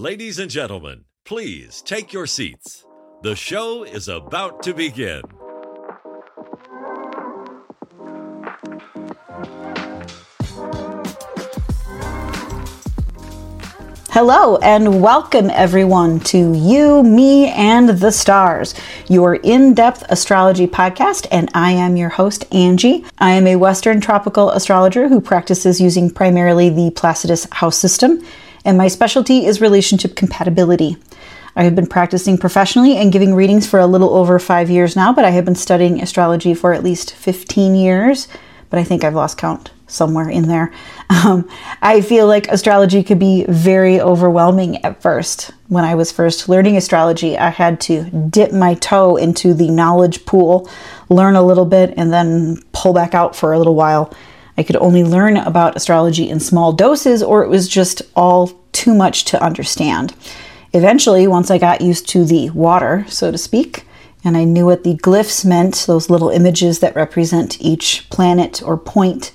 [0.00, 2.86] Ladies and gentlemen, please take your seats.
[3.20, 5.20] The show is about to begin.
[14.08, 18.74] Hello and welcome everyone to You, Me, and the Stars,
[19.10, 21.26] your in depth astrology podcast.
[21.30, 23.04] And I am your host, Angie.
[23.18, 28.24] I am a Western tropical astrologer who practices using primarily the Placidus house system,
[28.64, 30.96] and my specialty is relationship compatibility.
[31.56, 35.12] I have been practicing professionally and giving readings for a little over five years now,
[35.12, 38.28] but I have been studying astrology for at least 15 years,
[38.68, 40.72] but I think I've lost count somewhere in there.
[41.12, 41.50] Um,
[41.82, 45.50] I feel like astrology could be very overwhelming at first.
[45.66, 50.24] When I was first learning astrology, I had to dip my toe into the knowledge
[50.24, 50.70] pool,
[51.08, 54.14] learn a little bit, and then pull back out for a little while.
[54.56, 58.94] I could only learn about astrology in small doses, or it was just all too
[58.94, 60.14] much to understand.
[60.72, 63.84] Eventually, once I got used to the water, so to speak,
[64.22, 68.76] and I knew what the glyphs meant, those little images that represent each planet or
[68.76, 69.32] point,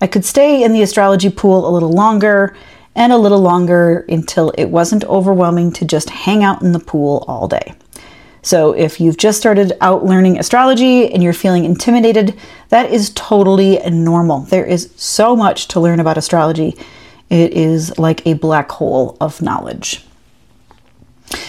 [0.00, 2.56] I could stay in the astrology pool a little longer
[2.94, 7.24] and a little longer until it wasn't overwhelming to just hang out in the pool
[7.28, 7.74] all day.
[8.42, 12.38] So, if you've just started out learning astrology and you're feeling intimidated,
[12.70, 14.40] that is totally normal.
[14.40, 16.74] There is so much to learn about astrology.
[17.30, 20.04] It is like a black hole of knowledge.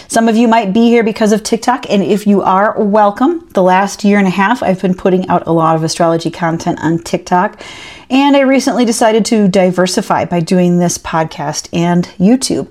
[0.06, 3.48] Some of you might be here because of TikTok, and if you are, welcome.
[3.54, 6.78] The last year and a half, I've been putting out a lot of astrology content
[6.82, 7.60] on TikTok,
[8.08, 12.70] and I recently decided to diversify by doing this podcast and YouTube.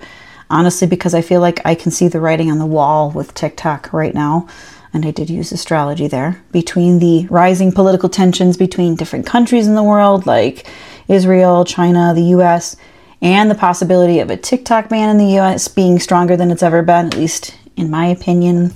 [0.50, 3.92] Honestly, because I feel like I can see the writing on the wall with TikTok
[3.92, 4.48] right now,
[4.94, 6.42] and I did use astrology there.
[6.52, 10.68] Between the rising political tensions between different countries in the world, like
[11.08, 12.78] Israel, China, the US,
[13.22, 16.82] and the possibility of a TikTok ban in the US being stronger than it's ever
[16.82, 18.74] been, at least in my opinion.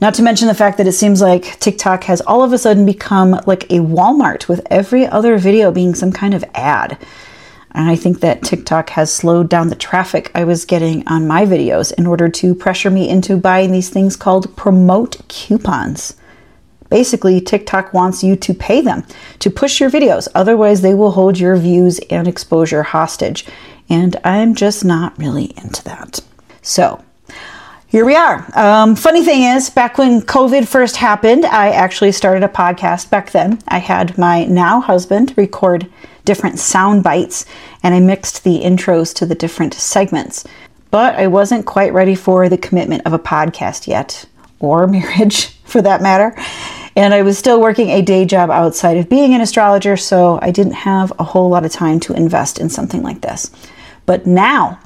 [0.00, 2.86] Not to mention the fact that it seems like TikTok has all of a sudden
[2.86, 6.96] become like a Walmart with every other video being some kind of ad.
[7.72, 11.44] And I think that TikTok has slowed down the traffic I was getting on my
[11.44, 16.16] videos in order to pressure me into buying these things called promote coupons.
[16.90, 19.04] Basically, TikTok wants you to pay them
[19.38, 23.46] to push your videos, otherwise, they will hold your views and exposure hostage.
[23.88, 26.20] And I'm just not really into that.
[26.62, 27.02] So,
[27.90, 28.46] here we are.
[28.56, 33.32] Um, funny thing is, back when COVID first happened, I actually started a podcast back
[33.32, 33.58] then.
[33.66, 35.90] I had my now husband record
[36.24, 37.46] different sound bites
[37.82, 40.44] and I mixed the intros to the different segments.
[40.92, 44.24] But I wasn't quite ready for the commitment of a podcast yet,
[44.60, 46.36] or marriage for that matter.
[47.00, 50.50] And I was still working a day job outside of being an astrologer, so I
[50.50, 53.50] didn't have a whole lot of time to invest in something like this.
[54.04, 54.78] But now,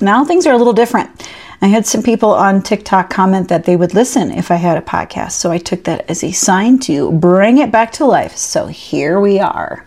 [0.00, 1.28] now things are a little different.
[1.60, 4.80] I had some people on TikTok comment that they would listen if I had a
[4.80, 8.36] podcast, so I took that as a sign to bring it back to life.
[8.36, 9.84] So here we are.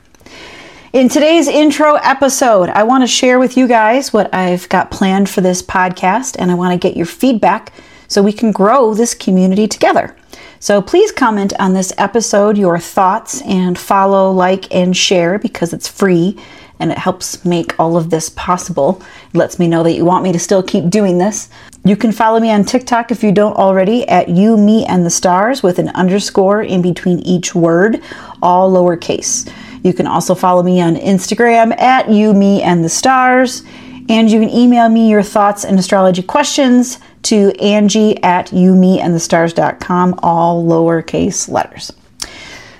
[0.91, 5.29] In today's intro episode, I want to share with you guys what I've got planned
[5.29, 7.71] for this podcast, and I want to get your feedback
[8.11, 10.13] so we can grow this community together.
[10.59, 15.87] So please comment on this episode your thoughts and follow, like, and share because it's
[15.87, 16.37] free
[16.79, 19.01] and it helps make all of this possible.
[19.33, 21.49] It lets me know that you want me to still keep doing this.
[21.85, 25.09] You can follow me on TikTok if you don't already at you, me, and the
[25.09, 28.03] stars with an underscore in between each word,
[28.41, 29.49] all lowercase.
[29.83, 33.63] You can also follow me on Instagram at you, me, and the stars.
[34.09, 40.65] And you can email me your thoughts and astrology questions to Angie at youmeandthestars.com, all
[40.65, 41.91] lowercase letters.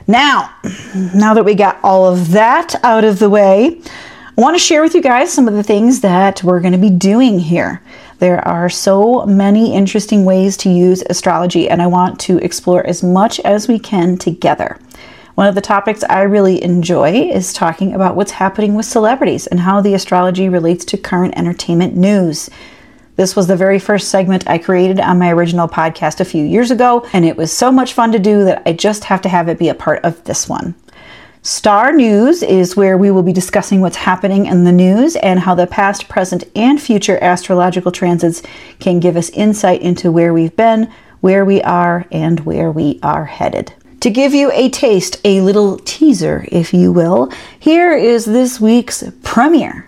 [0.07, 0.53] Now,
[1.16, 3.81] now that we got all of that out of the way,
[4.38, 6.79] I want to share with you guys some of the things that we're going to
[6.79, 7.81] be doing here.
[8.19, 13.03] There are so many interesting ways to use astrology, and I want to explore as
[13.03, 14.79] much as we can together.
[15.35, 19.59] One of the topics I really enjoy is talking about what's happening with celebrities and
[19.59, 22.50] how the astrology relates to current entertainment news.
[23.22, 26.72] This was the very first segment I created on my original podcast a few years
[26.72, 29.47] ago, and it was so much fun to do that I just have to have
[29.47, 30.73] it be a part of this one.
[31.44, 35.53] Star News is where we will be discussing what's happening in the news and how
[35.53, 38.41] the past, present, and future astrological transits
[38.79, 43.26] can give us insight into where we've been, where we are, and where we are
[43.26, 43.72] headed.
[44.00, 49.03] To give you a taste, a little teaser, if you will, here is this week's
[49.22, 49.88] premiere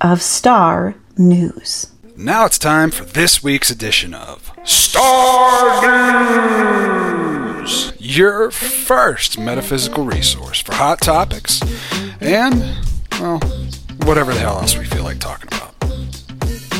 [0.00, 1.92] of Star News.
[2.18, 5.82] Now it's time for this week's edition of Star
[7.60, 11.60] News, your first metaphysical resource for hot topics
[12.22, 12.74] and,
[13.20, 13.38] well,
[14.04, 15.74] whatever the hell else we feel like talking about.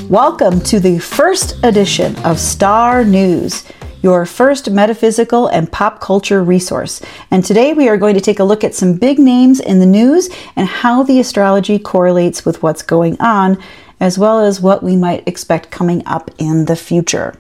[0.08, 3.62] Welcome to the first edition of Star News,
[4.00, 7.02] your first metaphysical and pop culture resource.
[7.30, 9.86] And today we are going to take a look at some big names in the
[9.86, 13.62] news and how the astrology correlates with what's going on,
[14.00, 17.34] as well as what we might expect coming up in the future.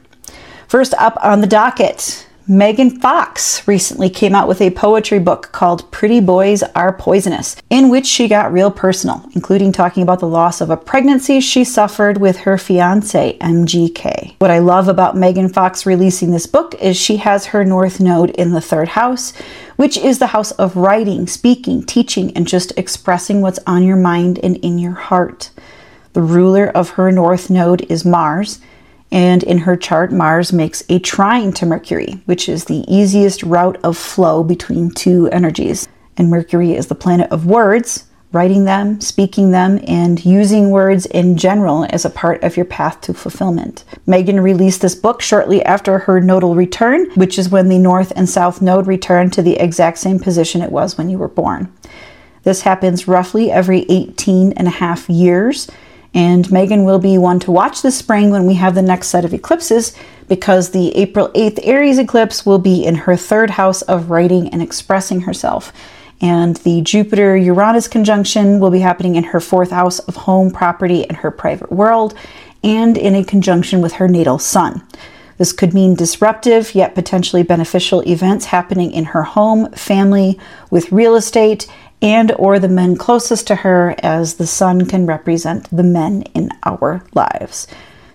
[0.68, 5.90] First up on the docket, Megan Fox recently came out with a poetry book called
[5.90, 10.60] Pretty Boys Are Poisonous, in which she got real personal, including talking about the loss
[10.60, 14.36] of a pregnancy she suffered with her fiance, MGK.
[14.38, 18.30] What I love about Megan Fox releasing this book is she has her North Node
[18.30, 19.32] in the third house,
[19.74, 24.38] which is the house of writing, speaking, teaching, and just expressing what's on your mind
[24.44, 25.50] and in your heart.
[26.16, 28.58] The ruler of her North Node is Mars
[29.12, 33.76] and in her chart, Mars makes a trine to Mercury, which is the easiest route
[33.84, 35.86] of flow between two energies.
[36.16, 41.36] And Mercury is the planet of words, writing them, speaking them, and using words in
[41.36, 43.84] general as a part of your path to fulfillment.
[44.06, 48.26] Megan released this book shortly after her nodal return, which is when the North and
[48.26, 51.70] South node return to the exact same position it was when you were born.
[52.42, 55.68] This happens roughly every 18 and a half years
[56.16, 59.26] and Megan will be one to watch this spring when we have the next set
[59.26, 59.94] of eclipses
[60.28, 64.62] because the April 8th Aries eclipse will be in her third house of writing and
[64.62, 65.74] expressing herself.
[66.22, 71.06] And the Jupiter Uranus conjunction will be happening in her fourth house of home, property,
[71.06, 72.14] and her private world,
[72.64, 74.82] and in a conjunction with her natal sun.
[75.36, 80.40] This could mean disruptive yet potentially beneficial events happening in her home, family,
[80.70, 81.66] with real estate,
[82.02, 86.50] and or the men closest to her as the sun can represent the men in
[86.64, 87.66] our lives.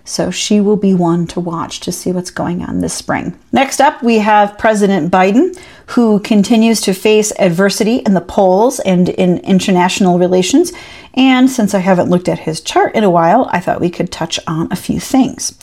[0.04, 3.38] So she will be one to watch to see what's going on this spring.
[3.52, 5.56] Next up, we have President Biden,
[5.88, 10.72] who continues to face adversity in the polls and in international relations.
[11.14, 14.10] And since I haven't looked at his chart in a while, I thought we could
[14.10, 15.56] touch on a few things.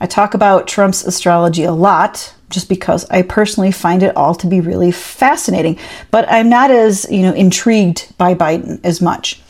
[0.00, 4.46] I talk about Trump's astrology a lot, just because I personally find it all to
[4.46, 5.78] be really fascinating.
[6.10, 9.40] But I'm not as, you know, intrigued by Biden as much.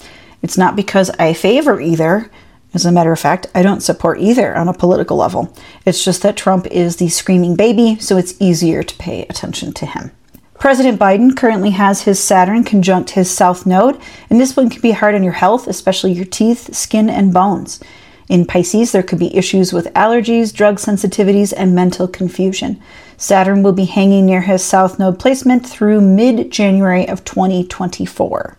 [0.43, 2.31] It's not because I favor either.
[2.75, 5.55] As a matter of fact, I don't support either on a political level.
[5.87, 9.87] It's just that Trump is the screaming baby, so it's easier to pay attention to
[9.87, 10.11] him.
[10.59, 14.01] President Biden currently has his Saturn conjunct his South Node,
[14.31, 17.81] and this one can be hard on your health, especially your teeth, skin, and bones.
[18.29, 22.81] In Pisces, there could be issues with allergies, drug sensitivities, and mental confusion.
[23.17, 28.57] Saturn will be hanging near his south node placement through mid January of 2024.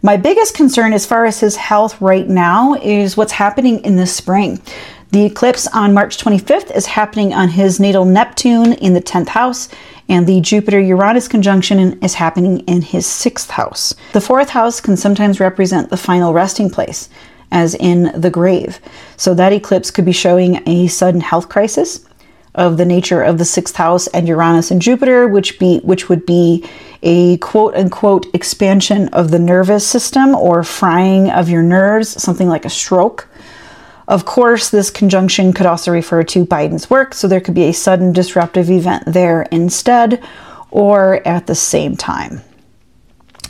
[0.00, 4.06] My biggest concern as far as his health right now is what's happening in the
[4.06, 4.60] spring.
[5.10, 9.68] The eclipse on March 25th is happening on his natal Neptune in the 10th house,
[10.08, 13.94] and the Jupiter Uranus conjunction is happening in his 6th house.
[14.12, 17.10] The 4th house can sometimes represent the final resting place
[17.52, 18.80] as in the grave.
[19.16, 22.04] So that eclipse could be showing a sudden health crisis
[22.54, 26.26] of the nature of the sixth house and Uranus and Jupiter, which be which would
[26.26, 26.68] be
[27.02, 32.64] a quote unquote expansion of the nervous system or frying of your nerves, something like
[32.64, 33.28] a stroke.
[34.08, 37.72] Of course, this conjunction could also refer to Biden's work, so there could be a
[37.72, 40.22] sudden disruptive event there instead
[40.70, 42.42] or at the same time.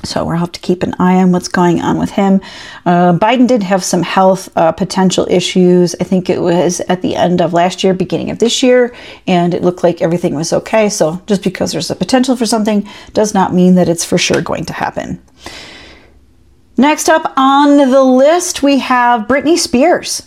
[0.04, 2.40] So we'll have to keep an eye on what's going on with him.
[2.84, 5.94] Uh, Biden did have some health uh, potential issues.
[6.00, 8.94] I think it was at the end of last year, beginning of this year,
[9.26, 10.88] and it looked like everything was okay.
[10.88, 14.42] So just because there's a potential for something does not mean that it's for sure
[14.42, 15.22] going to happen.
[16.76, 20.26] Next up on the list, we have Britney Spears.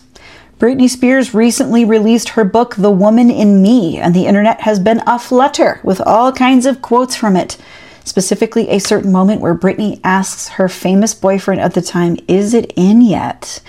[0.60, 5.04] Britney Spears recently released her book, The Woman in Me, and the internet has been
[5.06, 7.58] aflutter with all kinds of quotes from it
[8.06, 12.72] specifically a certain moment where Britney asks her famous boyfriend at the time, Is it
[12.78, 13.62] in yet?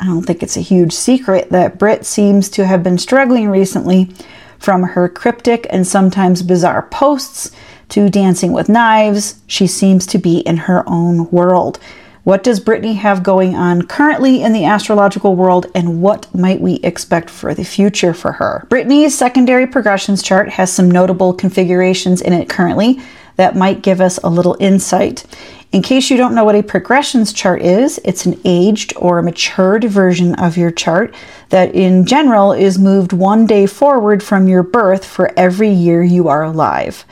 [0.00, 4.10] I don't think it's a huge secret that Brit seems to have been struggling recently
[4.58, 7.52] from her cryptic and sometimes bizarre posts
[7.90, 9.40] to dancing with knives.
[9.46, 11.78] She seems to be in her own world.
[12.24, 16.74] What does Britney have going on currently in the astrological world, and what might we
[16.76, 18.66] expect for the future for her?
[18.68, 23.00] Britney's secondary progressions chart has some notable configurations in it currently
[23.36, 25.24] that might give us a little insight.
[25.72, 29.84] In case you don't know what a progressions chart is, it's an aged or matured
[29.84, 31.14] version of your chart
[31.50, 36.28] that, in general, is moved one day forward from your birth for every year you
[36.28, 37.04] are alive.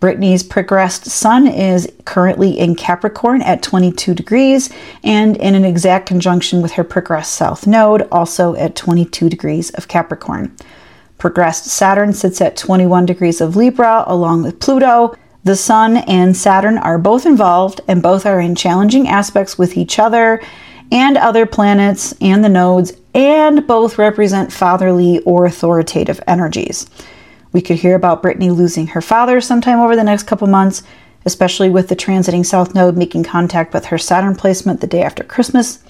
[0.00, 4.70] Britney's progressed sun is currently in Capricorn at 22 degrees
[5.04, 9.88] and in an exact conjunction with her progressed south node, also at 22 degrees of
[9.88, 10.56] Capricorn.
[11.18, 15.14] Progressed Saturn sits at 21 degrees of Libra along with Pluto.
[15.42, 19.98] The Sun and Saturn are both involved and both are in challenging aspects with each
[19.98, 20.42] other
[20.92, 26.88] and other planets and the nodes and both represent fatherly or authoritative energies.
[27.52, 30.82] We could hear about Britney losing her father sometime over the next couple months,
[31.24, 35.24] especially with the transiting South Node making contact with her Saturn placement the day after
[35.24, 35.82] Christmas.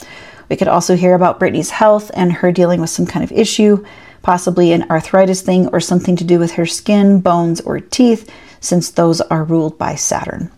[0.48, 3.84] We could also hear about Britney's health and her dealing with some kind of issue,
[4.22, 8.30] possibly an arthritis thing or something to do with her skin, bones, or teeth,
[8.60, 10.50] since those are ruled by Saturn.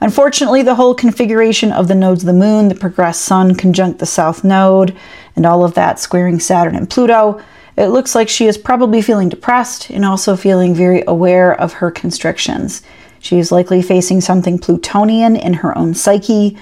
[0.00, 4.06] Unfortunately, the whole configuration of the nodes of the moon, the progressed sun conjunct the
[4.06, 4.96] south node,
[5.36, 7.40] and all of that squaring Saturn and Pluto,
[7.76, 11.90] it looks like she is probably feeling depressed and also feeling very aware of her
[11.90, 12.82] constrictions.
[13.20, 16.58] She is likely facing something Plutonian in her own psyche,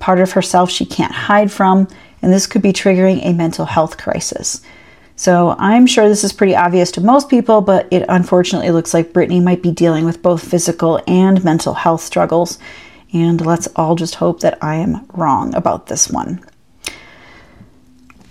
[0.00, 1.88] part of herself she can't hide from,
[2.20, 4.60] and this could be triggering a mental health crisis.
[5.20, 9.12] So I'm sure this is pretty obvious to most people, but it unfortunately looks like
[9.12, 12.58] Britney might be dealing with both physical and mental health struggles.
[13.12, 16.42] And let's all just hope that I am wrong about this one.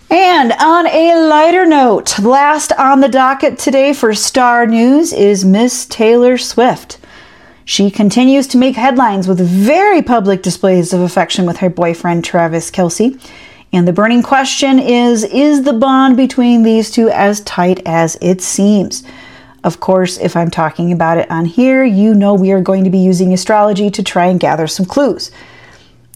[0.09, 5.85] And on a lighter note, last on the docket today for Star News is Miss
[5.85, 6.97] Taylor Swift.
[7.65, 12.71] She continues to make headlines with very public displays of affection with her boyfriend Travis
[12.71, 13.21] Kelce.
[13.71, 18.41] And the burning question is Is the bond between these two as tight as it
[18.41, 19.03] seems?
[19.63, 22.89] Of course, if I'm talking about it on here, you know we are going to
[22.89, 25.31] be using astrology to try and gather some clues.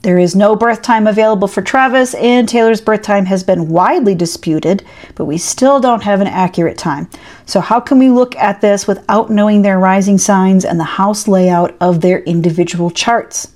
[0.01, 4.15] There is no birth time available for Travis, and Taylor's birth time has been widely
[4.15, 7.09] disputed, but we still don't have an accurate time.
[7.45, 11.25] So, how can we look at this without knowing their rising signs and the house
[11.27, 13.52] layout of their individual charts?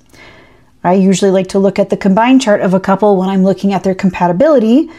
[0.84, 3.72] I usually like to look at the combined chart of a couple when I'm looking
[3.72, 4.90] at their compatibility,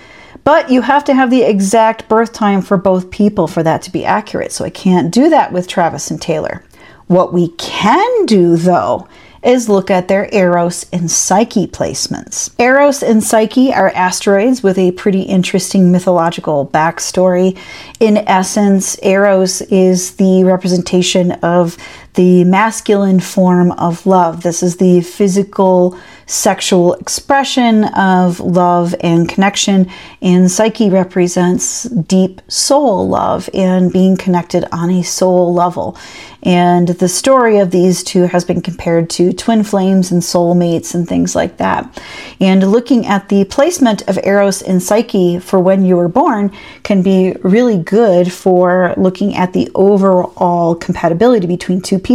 [0.44, 3.92] but you have to have the exact birth time for both people for that to
[3.92, 4.52] be accurate.
[4.52, 6.64] So I can't do that with Travis and Taylor.
[7.08, 9.08] What we can do though
[9.44, 12.54] is look at their Eros and Psyche placements.
[12.60, 17.58] Eros and Psyche are asteroids with a pretty interesting mythological backstory.
[18.00, 21.78] In essence, Eros is the representation of
[22.16, 24.44] the masculine form of love.
[24.44, 29.90] This is the physical, sexual expression of love and connection.
[30.22, 35.98] And Psyche represents deep soul love and being connected on a soul level.
[36.42, 41.08] And the story of these two has been compared to twin flames and soulmates and
[41.08, 42.02] things like that.
[42.40, 46.52] And looking at the placement of Eros and Psyche for when you were born
[46.84, 52.09] can be really good for looking at the overall compatibility between two people.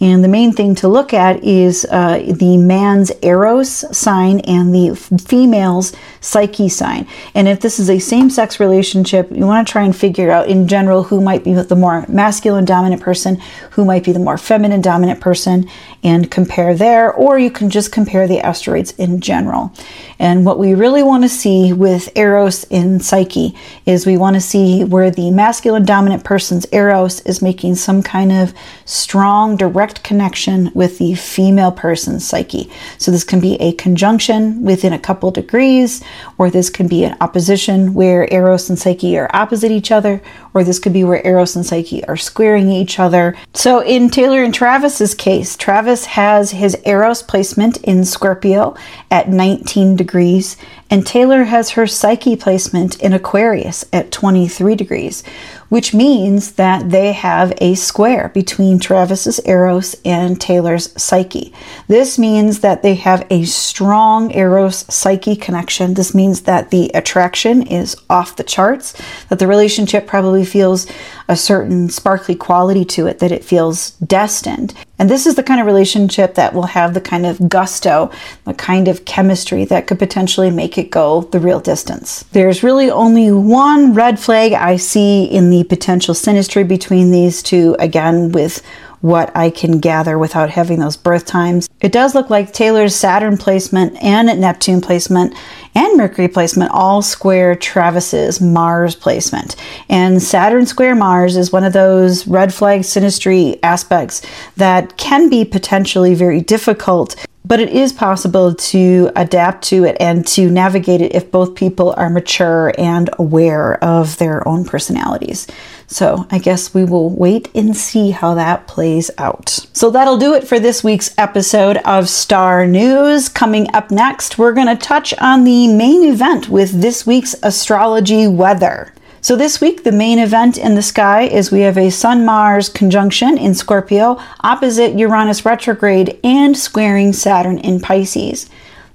[0.00, 4.94] And the main thing to look at is uh, the man's Eros sign and the
[4.94, 7.06] female's Psyche sign.
[7.34, 10.48] And if this is a same sex relationship, you want to try and figure out
[10.48, 14.36] in general who might be the more masculine dominant person who might be the more
[14.36, 15.68] feminine dominant person
[16.02, 19.72] and compare there, or you can just compare the asteroids in general.
[20.18, 23.56] And what we really want to see with Eros in Psyche
[23.86, 28.32] is we want to see where the masculine dominant person's Eros is making some kind
[28.32, 28.52] of
[28.98, 32.70] strong direct connection with the female person's Psyche.
[32.98, 36.02] So this can be a conjunction within a couple degrees,
[36.36, 40.20] or this can be an opposition where Eros and Psyche are opposite each other,
[40.52, 43.36] or this could be where Eros and Psyche are squaring each other.
[43.54, 48.74] So in Taylor and Travis's case, Travis has his Eros placement in Scorpio
[49.10, 50.56] at 19 degrees,
[50.90, 55.22] and Taylor has her Psyche placement in Aquarius at 23 degrees,
[55.68, 61.52] which means that they have a square between Travis's Eros and Taylor's Psyche.
[61.88, 65.94] This means that they have a strong Eros Psyche connection.
[65.94, 68.94] This means that the attraction is off the charts,
[69.28, 70.86] that the relationship probably feels
[71.28, 74.74] a certain sparkly quality to it, that it feels destined.
[74.98, 78.10] And this is the kind of relationship that will have the kind of gusto,
[78.44, 82.24] the kind of chemistry that could potentially make it go the real distance.
[82.32, 87.76] There's really only one red flag I see in the potential synastry between these two,
[87.78, 88.62] again, with
[89.00, 91.68] what I can gather without having those birth times.
[91.80, 95.34] It does look like Taylor's Saturn placement and Neptune placement
[95.74, 99.56] and Mercury placement all square Travis's Mars placement.
[99.88, 104.22] And Saturn square Mars is one of those red flag synastry aspects
[104.56, 107.14] that can be potentially very difficult
[107.48, 111.94] but it is possible to adapt to it and to navigate it if both people
[111.96, 115.46] are mature and aware of their own personalities.
[115.88, 119.48] So I guess we will wait and see how that plays out.
[119.72, 123.30] So that'll do it for this week's episode of Star News.
[123.30, 128.28] Coming up next, we're going to touch on the main event with this week's astrology
[128.28, 128.92] weather.
[129.20, 132.68] So, this week, the main event in the sky is we have a Sun Mars
[132.68, 138.48] conjunction in Scorpio opposite Uranus retrograde and squaring Saturn in Pisces.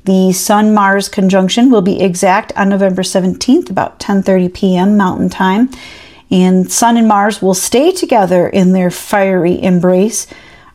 [0.05, 4.95] The Sun Mars conjunction will be exact on November 17th, about 10:30 p.m.
[4.95, 5.69] Mountain Time.
[6.31, 10.27] And Sun and Mars will stay together in their fiery embrace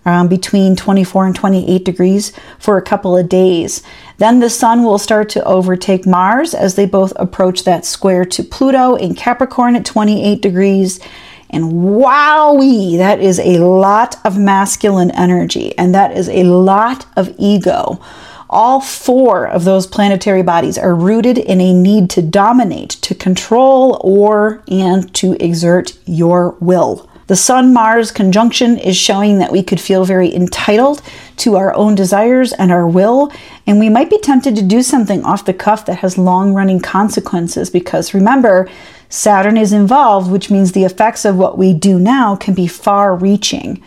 [0.04, 3.82] um, between 24 and 28 degrees for a couple of days.
[4.16, 8.42] Then the Sun will start to overtake Mars as they both approach that square to
[8.42, 10.98] Pluto in Capricorn at 28 degrees.
[11.50, 17.34] And wowee, that is a lot of masculine energy and that is a lot of
[17.38, 18.00] ego.
[18.50, 24.00] All four of those planetary bodies are rooted in a need to dominate, to control,
[24.02, 27.08] or and to exert your will.
[27.28, 31.02] The Sun Mars conjunction is showing that we could feel very entitled
[31.36, 33.30] to our own desires and our will,
[33.66, 36.80] and we might be tempted to do something off the cuff that has long running
[36.80, 38.66] consequences because remember,
[39.10, 43.14] Saturn is involved, which means the effects of what we do now can be far
[43.14, 43.82] reaching.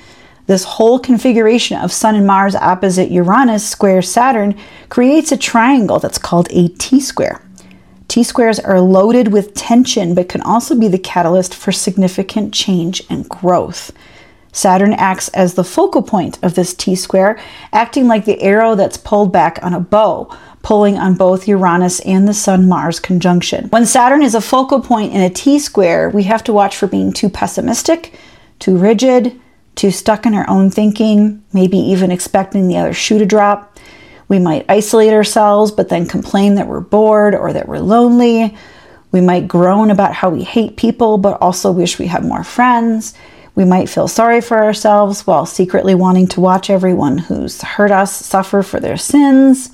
[0.51, 6.17] This whole configuration of Sun and Mars opposite Uranus square Saturn creates a triangle that's
[6.17, 7.41] called a T square.
[8.09, 13.01] T squares are loaded with tension but can also be the catalyst for significant change
[13.09, 13.93] and growth.
[14.51, 17.39] Saturn acts as the focal point of this T square,
[17.71, 20.29] acting like the arrow that's pulled back on a bow,
[20.63, 23.69] pulling on both Uranus and the Sun Mars conjunction.
[23.69, 26.87] When Saturn is a focal point in a T square, we have to watch for
[26.87, 28.13] being too pessimistic,
[28.59, 29.39] too rigid,
[29.81, 33.79] too stuck in our own thinking, maybe even expecting the other shoe to drop.
[34.27, 38.55] We might isolate ourselves, but then complain that we're bored or that we're lonely.
[39.11, 43.15] We might groan about how we hate people, but also wish we had more friends.
[43.55, 48.15] We might feel sorry for ourselves while secretly wanting to watch everyone who's hurt us
[48.15, 49.71] suffer for their sins.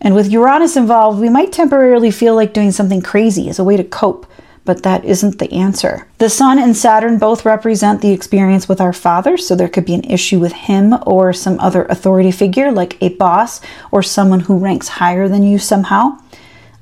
[0.00, 3.76] And with Uranus involved, we might temporarily feel like doing something crazy as a way
[3.76, 4.26] to cope
[4.64, 6.06] but that isn't the answer.
[6.18, 9.94] The Sun and Saturn both represent the experience with our father, so there could be
[9.94, 14.58] an issue with him or some other authority figure like a boss or someone who
[14.58, 16.18] ranks higher than you somehow.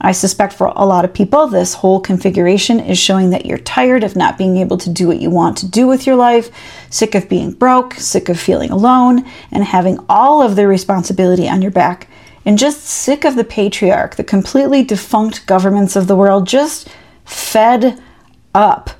[0.00, 4.04] I suspect for a lot of people, this whole configuration is showing that you're tired
[4.04, 6.50] of not being able to do what you want to do with your life,
[6.88, 11.62] sick of being broke, sick of feeling alone, and having all of the responsibility on
[11.62, 12.08] your back,
[12.44, 16.88] and just sick of the patriarch, the completely defunct governments of the world just
[17.28, 18.00] fed
[18.54, 18.90] up.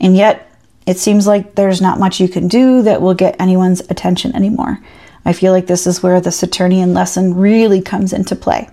[0.00, 0.42] And yet,
[0.86, 4.78] it seems like there's not much you can do that will get anyone's attention anymore.
[5.24, 8.70] I feel like this is where the Saturnian lesson really comes into play.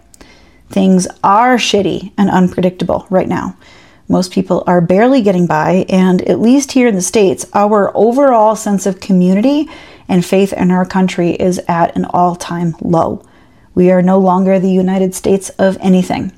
[0.70, 3.58] Things are shitty and unpredictable right now.
[4.08, 8.56] Most people are barely getting by, and at least here in the States, our overall
[8.56, 9.68] sense of community
[10.08, 13.26] and faith in our country is at an all time low.
[13.74, 16.32] We are no longer the United States of anything.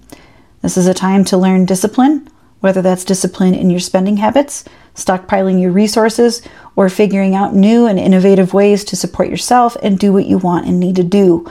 [0.61, 2.29] This is a time to learn discipline,
[2.65, 6.41] whether that's discipline in your spending habits, stockpiling your resources,
[6.75, 10.65] or figuring out new and innovative ways to support yourself and do what you want
[10.65, 11.47] and need to do.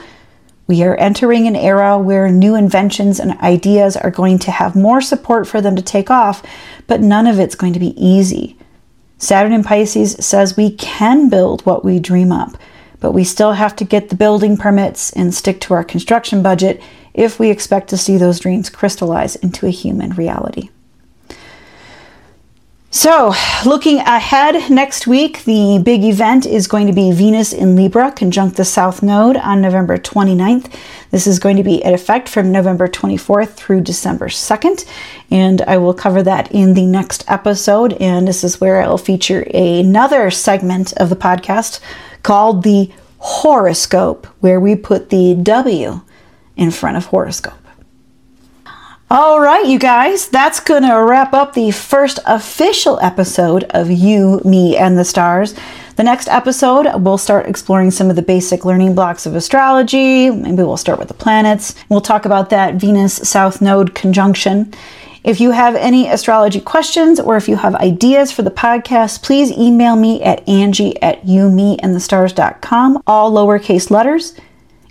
[0.67, 4.99] We are entering an era where new inventions and ideas are going to have more
[4.99, 6.43] support for them to take off,
[6.85, 8.57] but none of it's going to be easy.
[9.17, 12.57] Saturn in Pisces says we can build what we dream up,
[12.99, 16.83] but we still have to get the building permits and stick to our construction budget
[17.13, 20.71] if we expect to see those dreams crystallize into a human reality.
[22.95, 23.33] So,
[23.65, 28.55] looking ahead next week, the big event is going to be Venus in Libra conjunct
[28.55, 30.73] the South Node on November 29th.
[31.11, 34.85] This is going to be in effect from November 24th through December 2nd,
[35.29, 37.91] and I will cover that in the next episode.
[37.99, 41.81] And this is where I'll feature another segment of the podcast
[42.23, 45.99] called the horoscope, where we put the W
[46.55, 47.64] in front of horoscope.
[49.11, 54.41] All right, you guys, that's going to wrap up the first official episode of You,
[54.43, 55.53] Me, and the Stars.
[55.95, 60.31] The next episode, we'll start exploring some of the basic learning blocks of astrology.
[60.31, 61.75] Maybe we'll start with the planets.
[61.87, 64.73] We'll talk about that Venus South Node conjunction.
[65.23, 69.51] If you have any astrology questions or if you have ideas for the podcast, please
[69.51, 74.33] email me at angie at youmeandthestars.com, all lowercase letters.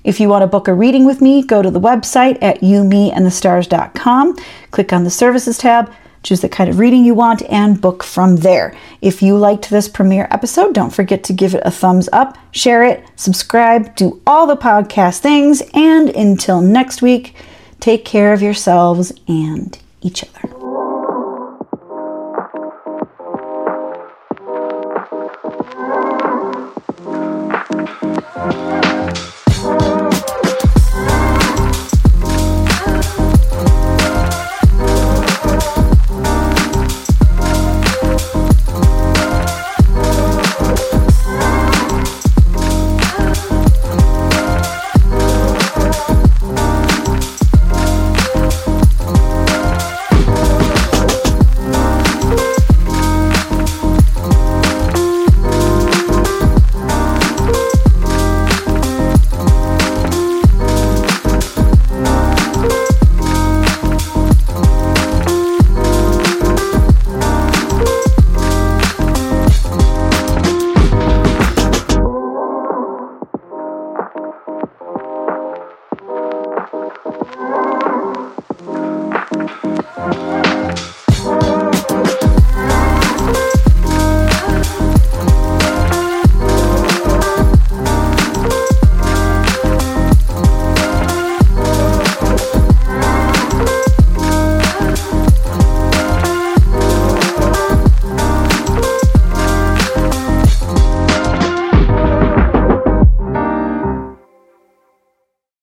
[0.05, 4.37] If you want to book a reading with me, go to the website at youmeandthestars.com,
[4.71, 5.91] click on the services tab,
[6.23, 8.77] choose the kind of reading you want, and book from there.
[9.01, 12.85] If you liked this premiere episode, don't forget to give it a thumbs up, share
[12.85, 17.35] it, subscribe, do all the podcast things, and until next week,
[17.81, 20.51] take care of yourselves and each other.